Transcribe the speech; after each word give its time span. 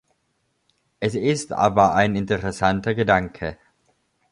Es 0.99 1.13
ist 1.13 1.53
aber 1.53 1.93
ein 1.93 2.15
interessanter 2.15 2.95
Gedanke. 2.95 3.59